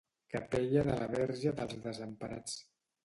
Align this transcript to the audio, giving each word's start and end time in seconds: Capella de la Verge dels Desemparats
Capella 0.35 0.85
de 0.87 0.95
la 1.01 1.09
Verge 1.17 1.53
dels 1.61 1.77
Desemparats 1.87 2.57